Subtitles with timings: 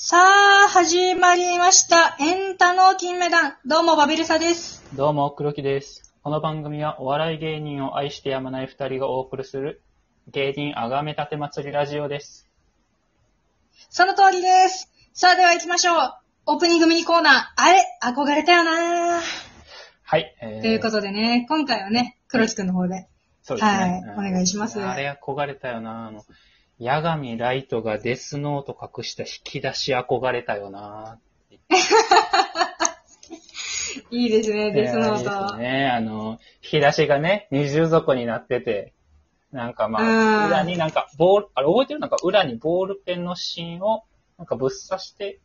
[0.00, 2.16] さあ、始まりました。
[2.20, 3.54] エンタの金メダル。
[3.66, 4.84] どうも、バビルサです。
[4.94, 6.14] どうも、黒木です。
[6.22, 9.82] この番組はお笑い芸人を愛してやまない二人がお送りする
[10.28, 12.48] 芸人あがめたて祭りラジオです。
[13.90, 14.88] その通りです。
[15.14, 16.14] さあ、では行きましょう。
[16.46, 17.34] オープニングミニコーナー。
[17.56, 19.20] あれ憧れたよな
[20.04, 20.32] はい。
[20.40, 23.08] えーということでね、今回はね、黒木くんの方で。
[23.42, 23.72] そうですね。
[24.16, 26.24] はいお願いしますあれ憧れたよなあの、
[26.80, 31.18] 八神ライトがデスノート隠した引き出し憧れたよな。
[34.10, 35.56] いいですね、デスノいやいいですート。
[35.56, 35.90] ね。
[35.92, 38.92] あの、引き出しがね、二重底になってて、
[39.50, 40.42] なんかまうん。
[40.44, 42.00] あ、裏になんか、ボール、あれ覚えてる？
[42.00, 44.04] なんか裏にボールペンの芯を、
[44.36, 45.40] なんかぶっ刺して、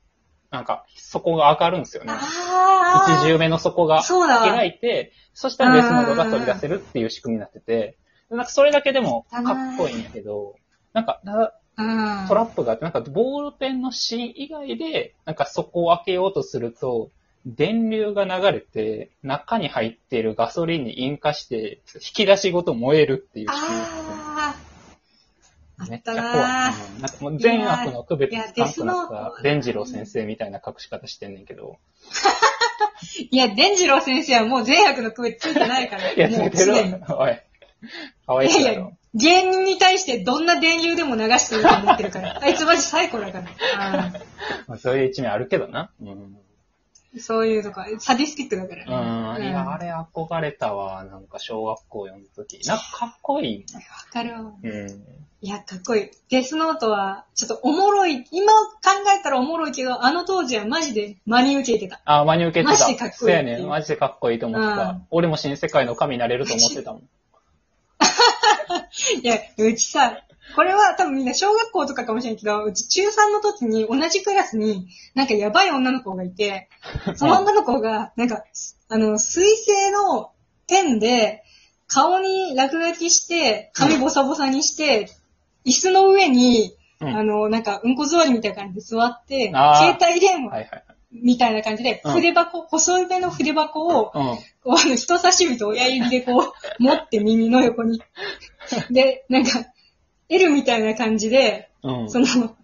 [0.52, 2.14] なんか、底が上がるんですよね。
[2.14, 7.98] あ一重目の底が開いて、そしたらデスノートが取り出せるっていう仕組みになってて、
[8.30, 10.56] なんかそれだけでもかっこいいんやけど、
[10.94, 11.22] なんか。
[12.28, 17.10] トラップがあって、なんかボールペンの芯以外で、なんか底を開けようとすると、
[17.46, 24.56] 電流が流れて、中に入っているガソリンに引火して、引き出しごと燃えるっていうあ
[25.90, 26.32] めっちゃ怖い。
[26.32, 31.78] なうんかもう善悪の区別つかんくなったト、伝次郎先生みたいな隠し方してんねんけど。
[33.32, 36.14] いや、伝次郎先生はもう善悪の区別ついてないから。
[36.14, 36.80] いや、つもいうてるわ。
[37.18, 37.40] おい。
[38.26, 38.50] かわいい
[39.16, 42.40] 芸人に対してどんな電流でも流していいと思ってるから。
[42.42, 44.12] あいつマジ最高だから。
[44.68, 45.92] まあ、そういう一面あるけどな。
[46.02, 46.08] うん。
[46.08, 46.38] うん
[47.20, 49.42] そういうとか、サディスティックだからうん。
[49.44, 49.50] ね。
[49.50, 49.86] いや、あれ。
[49.86, 51.04] れ憧れたわ。
[51.04, 52.60] なんか小学校読むとき。
[52.68, 54.54] なんかかっこいいわかるわ。
[54.64, 55.04] うん。
[55.42, 56.10] いや、かっこいい。
[56.30, 58.26] デスノートは、ちょっとおもろい。
[58.32, 58.80] 今考
[59.16, 62.02] えたらおもろいけど、あの当時はマジで真に受けてた。
[62.06, 62.72] あ、真に受けてた。
[62.72, 63.58] マジでかっこいいそうやね。
[63.60, 64.90] マジでかっこいいと思ってた。
[64.90, 67.04] うん俺も新世界の神になれると思ってたもん。
[69.22, 70.24] いや、うちさ、
[70.56, 76.70] これは多分みんな小学校とかかもしれんけど、うち中3の時に同じクラスになんかやばい女の子がいて、
[77.16, 78.44] その女の子が、なんか、
[78.90, 80.32] あの、水性の
[80.68, 81.44] ペンで
[81.88, 85.10] 顔に落書きして、髪ボサボサにして、
[85.66, 87.08] 椅子の上に、うん。
[87.18, 90.68] あの、なんか、うんこ座りみたいな感じで座って、携帯電話。
[91.14, 94.24] みたいな感じで、うん筆箱、細い目の筆箱を、うん。
[94.64, 98.02] こうあの人差し指と親指でこう、 持って耳の横に。
[98.90, 99.66] で、なんか、
[100.30, 102.10] L みたいな感じで、うん。
[102.10, 102.56] その、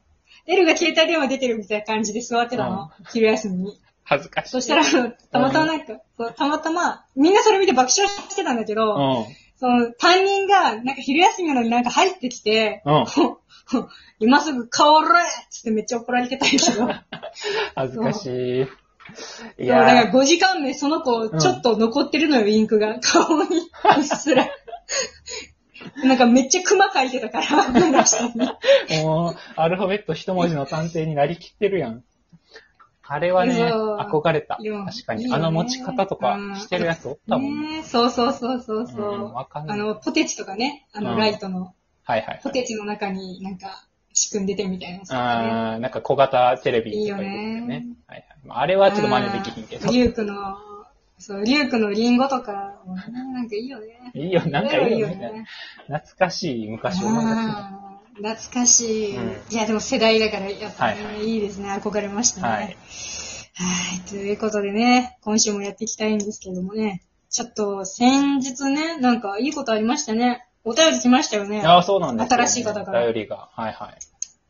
[0.48, 2.90] L が携帯電話出てるみたいな感じで座ってたの。
[3.12, 3.80] 昼休みに。
[4.04, 4.50] 恥ずかしい。
[4.50, 9.26] そしたら、たまたまなんか、そうたまたま、みんなそれ見て爆笑してたんだけど、うん。
[9.58, 13.06] その、担任が、なんか昼休みなのになんか入ってきて、うん。
[14.20, 15.12] 今すぐ顔れっ
[15.50, 16.88] つってめっちゃ怒られてたんやけど、
[17.76, 18.68] 恥ずかしい。
[19.58, 23.00] いだからや5時間目その子、ちょっと残ってるのよ、インクが。
[23.00, 24.48] 顔に、うっすら。
[26.04, 27.70] なんかめっちゃクマ描いてたから、
[29.04, 32.04] もう、アルファベット一文字の探偵になりきってるやん。
[33.12, 34.58] あれはね、憧れた。
[34.58, 35.28] 確かに。
[35.28, 37.82] ねあの持ち方とかしてるやつおったもんね。
[37.82, 39.16] そうそうそうそうそう。
[39.16, 41.74] うんあの、ポテチとかね、あの、うんライトの、
[42.10, 42.40] はいはい。
[42.44, 45.04] ポテチの中になんか、仕組んでてみたいなね。
[45.10, 47.86] あーなんか小型テレビとかいいよねね。
[48.08, 48.38] はいはい。
[48.44, 49.92] まああれはちょっと真似できひんけど。
[49.92, 50.34] リュウクの、
[51.20, 52.82] そう、リュウクのリンゴとか、
[53.12, 54.12] なんかいいよね。
[54.16, 55.46] いいよ、なんかいいよねね。
[55.86, 57.42] 懐かしい昔思い出すね。
[57.56, 61.70] あー懐かしい、うんいや、でも世代だから、やっぱね、はいいいですね。
[61.70, 62.48] 憧れましたね。
[62.48, 62.76] ははい
[63.98, 64.10] い。
[64.10, 70.48] ということでね、今週もやっていきたいんですけどもね、ちょっと先日ね、なんかいいことありましたね。
[70.64, 71.62] お便り来ましたよね。
[71.66, 73.50] ああ、そうなんですよね新しい方から頼りが。
[73.54, 73.94] はいは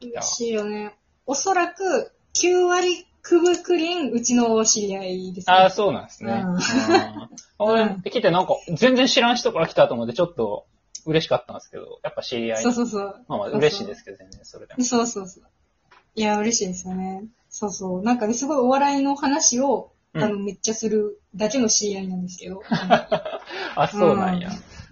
[0.01, 0.07] い。
[0.07, 0.95] 嬉しいよね。
[1.25, 5.53] おそらく、9割くぶくりん、うちの知り合いです、ね。
[5.53, 6.43] ああ、そうなんですね。
[6.45, 6.59] うん うん
[7.61, 10.65] 俺、来てなんか、全然知らん人から来たと思って、ちょっと
[11.05, 12.63] 嬉しかったんですけど、やっぱ知り合い。
[12.63, 13.25] そうそうそう。
[13.27, 14.83] まあまあ、嬉しいですけど、全然それでも。
[14.83, 15.43] そうそうそう。
[16.15, 17.25] いや、嬉しいですよね。
[17.49, 18.01] そうそう。
[18.03, 22.61] なんかね、すごいお笑いの話を、うんあの、めっちゃするだけの知り合いなんですけど。
[23.75, 24.49] あ、そうなんや。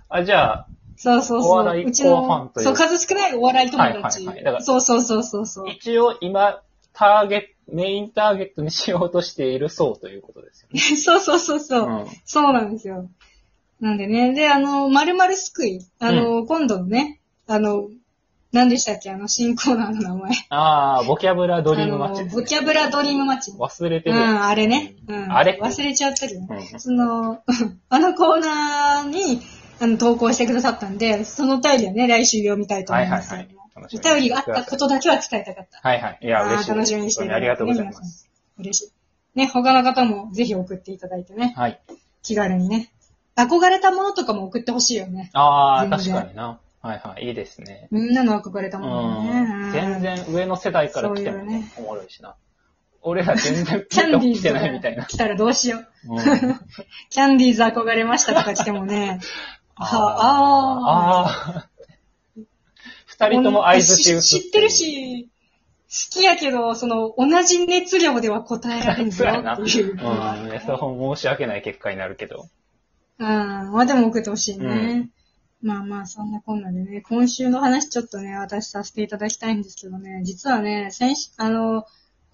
[0.09, 1.51] あ、じゃあ、そうそうそう。
[1.51, 3.93] お笑いうちコアファンの、というそう、数少ないお笑い友達。
[3.93, 5.69] はいはいはいだからそうそうそうそうそう。
[5.69, 6.61] 一応今、
[6.93, 10.79] ターゲット、メインターゲットにしようとしている層ということですよね。
[10.97, 11.89] そうそうそうそう。
[11.89, 12.05] うん。
[12.25, 13.09] そうなんですよ。
[13.79, 14.33] なんでね。
[14.33, 15.85] で、あの、まるまるすくい。
[15.99, 17.89] あの、今度のね、あの、
[18.53, 19.11] 何でしたっけ？
[19.11, 20.31] あの、新コーナーの名前。
[20.49, 23.51] ああ、ボキャブラドリームマッチね、ボキャブラドリームマッチ。
[23.51, 24.15] 忘れてる。
[24.15, 24.95] うん、あれね。
[25.07, 25.31] うん。
[25.31, 26.47] あれ忘れちゃったけどね。
[26.73, 27.41] うんその、
[27.89, 29.41] あのコーナーに、
[29.79, 33.57] あの、投稿してくださったんで、そのお便りをね、来週読みたいと思いますけれども。
[33.75, 35.87] 楽しみにお便りがあったことだけは伝えたかった。
[35.87, 36.19] はいはい。
[36.21, 36.69] いや、嬉しい。
[36.69, 38.29] 楽しみにしていただいて本当にありがとうございます。
[38.59, 39.39] 嬉しい。
[39.39, 41.79] ね、他の方もぜひ送っていただいてね、はい。
[42.23, 42.91] 気軽にね。
[43.35, 45.29] 憧れたものとかも送ってほしいよね。
[45.33, 46.59] ああ、確かにな。
[46.81, 47.87] はいはい、いいですね。
[47.91, 49.69] みんなの憧れたうもんね。
[49.69, 49.71] ん。
[49.71, 52.35] 全然上の世代から来てもねおもろいしな。
[53.01, 55.03] 俺ら全然ピキャンディーンと来てズないみたいな。
[55.03, 56.15] が来たらどうしよう。
[56.15, 56.17] うん
[57.09, 59.19] キャンディーズ憧れましたとか来てもね。
[59.79, 61.27] あああ
[61.59, 61.69] あ。
[63.05, 64.69] 二人とも合図し打つ知ってる。
[64.69, 65.29] し、好
[66.11, 69.53] きやけど、その、同じ熱量では答えられんぞそうやな。
[69.53, 69.91] っていう。
[69.95, 70.47] うん。
[70.47, 72.49] いやそう申し訳ない結果になるけど。
[73.19, 73.27] うん。
[73.27, 75.09] まあでも送ってほしいね。
[75.61, 81.85] まあまあ、そんなこんなでね、今週の話ちょっとね、私させていただきたいんですけどね、実はね、先週、あの、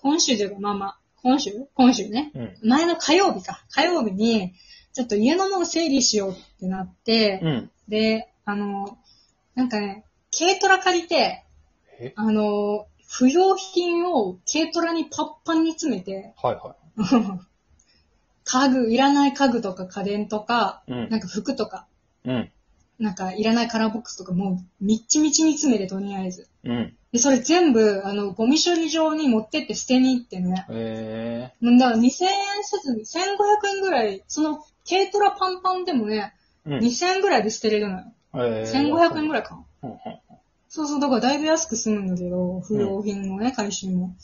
[0.02, 1.52] 今週というか、まあまあ、今週？
[1.76, 2.32] 今週ね？
[2.36, 2.70] うん。
[2.70, 3.64] 前の火曜日か。
[3.72, 4.54] 火曜日に、
[4.94, 7.72] ちょっと家のもの整理しようってなって、うん。
[7.88, 8.98] で、あの、
[9.56, 10.06] なんかね、
[10.38, 11.44] 軽トラ借りて、
[12.00, 12.14] え？
[12.16, 16.76] あの、不要品を軽トラにパッパンに詰めて、はいは
[18.46, 20.92] 家具、いらない家具とか家電とか、い。
[20.92, 21.88] うんなんか服とか、
[22.26, 22.52] うん。
[23.04, 26.48] なんかいらないカラーボックスとかもうみっちみちに詰めてとりあえず。
[26.64, 26.96] うん。
[27.12, 30.66] で、それ全部、あの、ゴミ処理場に持ってって捨てに行ってね。
[30.70, 32.10] えもうだから2000円
[32.64, 36.76] せずに1500円ぐらい、その軽トラパンパンでもね、ー。
[36.76, 36.80] うん。
[36.80, 38.06] 2000円ぐらいで捨てれるのよ。
[38.36, 39.64] えー1500円ぐらいか。
[39.84, 39.98] うんうん
[40.70, 44.16] そうそう、だからだいぶ安く済むんだけど、不要品のね、回収も。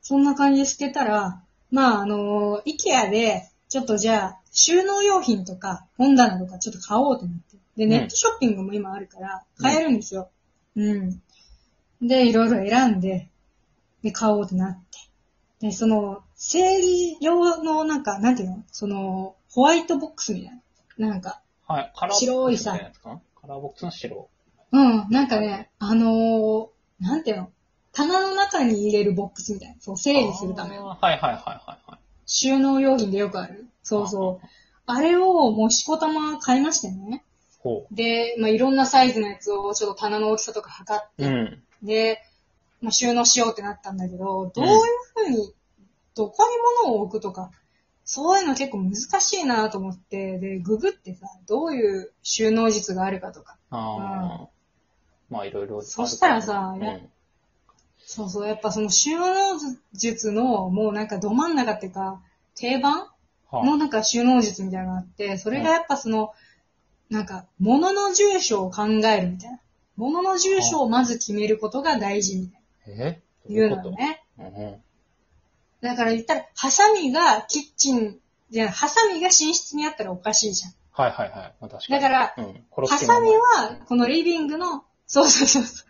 [0.00, 7.56] そんな感じで捨てたら、まあ、あの、イケアで、ちょっとじゃあ、収納用品とか、本棚とかちょっと買おうと思って。
[7.74, 10.28] で、んネットショッピングも今あるから、買えるんですよ。
[10.76, 11.22] うん。
[12.02, 13.30] で、いろいろ選んで、
[14.02, 14.78] で、買おうとなっ
[15.58, 15.68] て。
[15.68, 18.62] で、その、整理用の、なんか、なんていうの？
[18.70, 20.62] その、ホワイトボックスみたい
[20.98, 21.08] な。
[21.08, 21.92] なんか、はい。
[21.96, 23.20] カラーボックス白いさみたなやつかな？
[23.40, 24.28] カラーボックスの白。
[24.72, 26.68] うん、なんかね、あのー、
[27.00, 27.50] なんていうの？
[27.94, 29.76] 棚の中に入れるボックスみたいな。
[29.80, 30.88] そう、整理するための。
[30.88, 31.81] はいはいはいはい。
[32.26, 33.66] 収納用品でよくある。
[33.82, 34.46] そうそう。
[34.86, 37.24] あれをもうしこたま買いましてね。
[37.60, 41.24] ほで、まあ、いろんなサイズのやつをちょっと棚の大きさとか測っう。
[41.24, 41.62] うん。
[41.80, 42.22] て、で、
[42.80, 44.80] まあ、収納しようってなったんだけど、どういう
[45.14, 45.54] ふうに、
[46.14, 47.50] どこに物を置くとか、
[48.04, 53.56] そういうの結構難しいなと思って、で、ググってさ、どういう収納術があるかとか。
[53.70, 54.48] ああ。
[55.30, 55.80] まあいろいろ。
[55.82, 56.98] そしたらさうんや
[58.14, 59.58] そうそう、やっぱその収納
[59.94, 62.20] 術のもうなんかど真ん中っていうか、
[62.54, 63.06] 定番？
[63.50, 66.32] はのなんか収納術みたいなのがあって、それがやっぱその、
[67.08, 69.60] なんか、物の住所を考えるみたいな。
[69.96, 73.22] 物の住所をまず決めることが大事みたいえ？
[73.48, 73.54] な。
[73.54, 74.22] いうのね。
[75.80, 78.18] だから言ったら、ハサミがキッチン、
[78.50, 80.72] じゃあハサミが寝室にあったらおかしいじゃん。
[80.92, 81.54] はいはいはい。
[81.60, 82.00] まあ確かに。
[82.00, 82.34] だから、
[82.86, 85.84] ハサミは、このリビングの、そうそうそ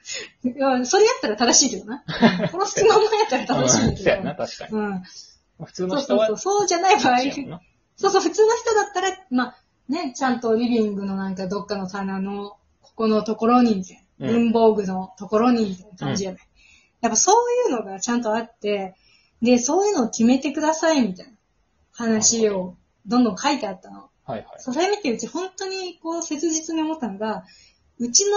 [0.45, 0.49] う。
[0.49, 2.03] いやそれやったら正しいけどな。
[2.09, 3.95] 殺すままやったら正しいんだけど。
[3.95, 4.73] うんそうやな、確かに。
[4.73, 5.03] うん。
[5.65, 6.59] 普通の人はそうそうそう。
[6.59, 7.19] そうじゃない場合、
[7.97, 9.57] そうそう、普通の人だったら、まあ、
[9.89, 14.29] ね、ちゃんとリビングのなんかどっかの棚の、ここのところに、みたいな。
[14.29, 14.31] う。
[14.31, 16.49] ん文房具のところに、みたいな感じじゃない。
[17.01, 17.71] やっぱそう。
[17.71, 18.97] いうのがちゃんとあって、
[19.41, 19.97] で、そういう。
[19.97, 21.33] のを決めてください、みたいな
[21.93, 22.77] 話を
[23.07, 24.09] どんどん書いてあったの。
[24.25, 24.47] はいはい。
[24.59, 25.17] それ見てう。
[25.17, 27.45] ち本当にこう切実に思ったのが、
[27.99, 28.11] う。
[28.11, 28.37] ちの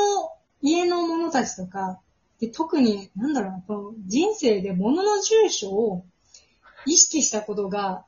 [0.65, 1.99] 家の者たちとか、
[2.39, 6.03] で特に、なんだろうな、この人生で物の住所を
[6.87, 8.03] 意識したことが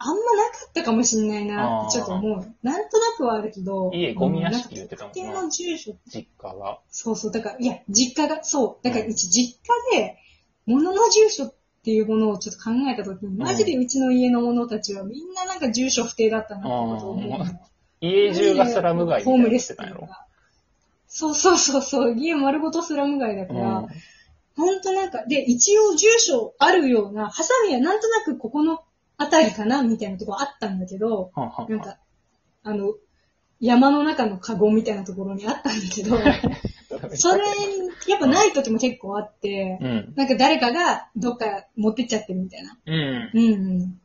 [0.00, 2.54] あんまなかったかもしんないなってちょっと思う。
[2.62, 6.80] なんとなくはあるけど、家ゴミ屋敷うん言ってたもんな特定の住所、実家が。
[6.90, 9.60] そうそう、だから、いや、実家が、そう、だからうち実
[9.92, 10.18] 家で
[10.66, 11.54] 物の住所っ
[11.84, 17.40] ていうものをちょっと考えたときに、マジでうちの家の者たちはみんななんか住所不定だったなってことを思う。
[18.00, 20.27] 家中がスラム街みたいになっホームレスか。
[21.08, 23.88] そうそうそうそう、家丸ごとスラム街だから、うん
[24.58, 28.82] ほんとなんか、で、一応住所あるような、ハサミはなんとなくここの
[29.16, 31.30] あたりかなみたいなとこあったんだけど、
[31.68, 31.96] なんか、
[32.64, 32.94] あの、
[33.60, 36.16] 山の中のカゴみたいなところにあったんだけど、
[37.16, 37.44] それ、
[38.08, 40.12] やっぱない時も結構あって、うん。
[40.16, 42.76] なんか誰かがどっか持ってっちゃってるみたいな。
[42.84, 43.30] うん。
[43.32, 44.00] うんうん。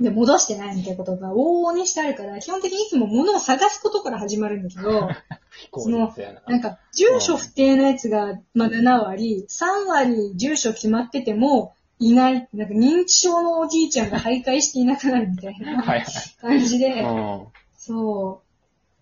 [0.00, 5.08] で、戻してないみたいなことが往々にしてあるから、基本的にいつも物を探すことから始まるんだけど、
[5.50, 6.42] 非 効率やな。
[6.46, 12.48] なんか、住所不定なやつが、まあ、7割、3割住所決まってても、いない。
[12.54, 16.04] なんか、認知症のおじいちゃんが徘徊していなくなるみたいなはい
[16.40, 18.42] 感じで、はそ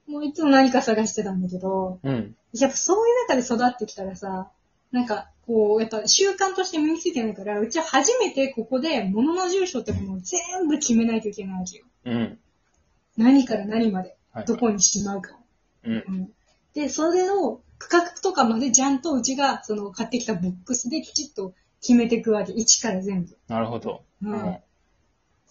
[0.08, 0.10] う。
[0.10, 1.98] もういつも何か探してたんだけど。
[2.02, 2.34] うん。
[2.54, 4.50] やっぱそういう中で育ってきたらさ、
[4.92, 11.84] なんか、こう、やっぱ習慣として身についてないから、うちは初めてここで物の住所ってものを全部決めないといけないわけよ。
[12.04, 12.38] うん。
[13.16, 15.38] 何から何まで、はいどこにしまうかを。
[15.84, 15.92] うん。
[15.94, 16.30] うん
[16.74, 22.52] で、それの区画とかまでちゃんとうちが、その買ってきたボックスできちっと決めていくわけ。
[22.52, 23.38] 一から全部。
[23.48, 24.02] なるほど。
[24.22, 24.60] うんっ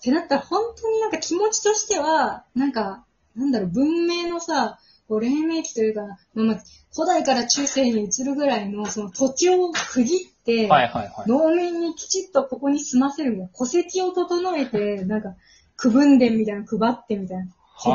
[0.05, 6.01] てなったら本当になんか気持ちとしては、なんか、なんだろう、文明のさ、こう、黎明期というか、
[6.33, 6.57] まあまあ、
[6.93, 11.29] 古代から中世に移るぐらいの、その土地を区切って、はいはいはい。
[11.29, 15.35] 農民にきちっとここに住ませるみたいな、戸籍を整えて、なんか、
[15.77, 17.47] 区分田みたいなの配ってみたいな。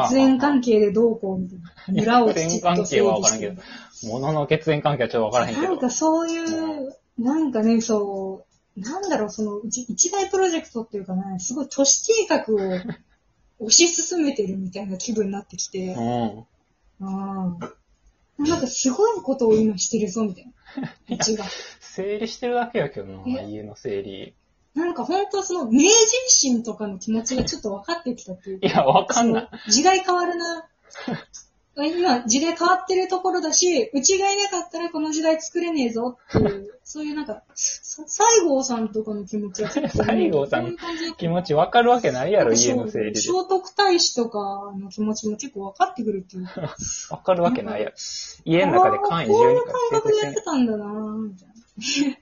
[0.08, 2.00] 血縁関係でどうこうみたいな。
[2.02, 3.56] 村をきちっと整理して。
[4.06, 5.68] 物の血縁関係はちょっとわからへんけど。
[5.68, 8.44] なんかそういう、なんかね、そ
[8.76, 12.54] う、なんだろう、その、一大プロジェクトっていうかね、すごい都市計画
[13.62, 16.44] を推し進めてるみたいな気分になってきて、うん。
[17.00, 17.72] ああ。
[18.42, 21.14] なんかすごいことを今してるぞ、みたいな。
[21.16, 21.44] うちが。
[21.80, 23.46] 整理してるだけやけどな、え？
[23.50, 24.34] 家の整理。
[24.74, 25.90] なんか本当その、明治維
[26.28, 28.66] 新とかの気持ちがちょっと分かってきたっていうか。
[28.68, 29.48] いや、わかんない。
[29.70, 30.68] 時代変わるな。
[31.76, 43.20] 今、時代変わってるところだし、うちがいなかったらこの時代作れねえぞっていう、そういうなんか、さ西郷さんとかの気持ちがちょっとね 西郷さんそういう感じで気持ちわかるわけないやろ、家の整理で。
[43.20, 46.76] 聖徳太子とかの気持ちも結構分かってくるっていうか。
[47.10, 47.94] わかるわけないやろ。
[48.44, 52.16] 家の中で簡易12あーこういう回感覚でやってたんだなぁ、みたいな。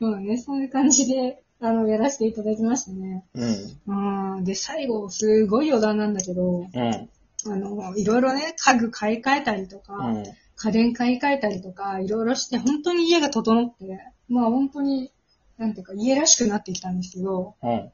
[0.10, 3.24] まあね、そういう感じで、あの、やらせていただきましたね。
[3.34, 4.36] うん。
[4.36, 4.44] うん。
[4.44, 7.10] で、最後、すごい余談なんだけど、うん。
[7.46, 10.24] あの、いろいろね、家具買い替えたりとか、うん。
[10.56, 15.10] 家電買い替えたりとか、いろいろして、本当に家が整って、まあ本当に、
[15.56, 17.92] なんていうか、家らしくなってきたんですけど、うん。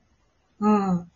[0.61, 1.11] うん。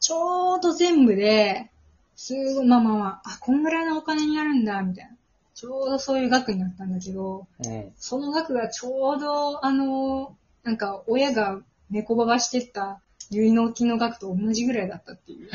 [0.00, 1.70] ちょうど全部で、
[2.16, 5.12] すごい、まあまあまあ、あ、こんぐらいのお金になるんだ、みたいな。
[5.54, 7.92] ちょうどそういう額になったんだけど、うん。
[7.96, 15.50] その額がちょうど、あの、なんか、親が猫ばばしてった結納金の額と同じぐらいだったっていう。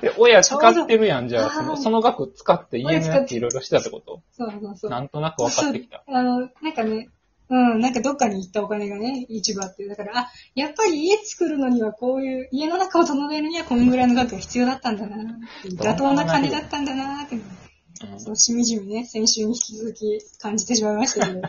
[0.00, 4.90] で、親使ってるやん、じゃあ、その、その額使って家のやついろいろしてたってことそうそうそう。
[4.90, 6.02] なんとなく分かってきた。
[6.06, 7.08] あの、なんかね、
[7.48, 15.18] うん、なんかどっかに行ったお金がね、一部あって、だから、あ、やっぱり家作るのにはこういう、家の中を整えるにはこんぐらいの額が必要だったんだなっ
[15.62, 21.40] ていう、妥当な金だったんだなってうんそう、しみじみね、先週に引き続き感じてしまいましたけど。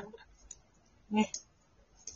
[1.11, 1.31] ね。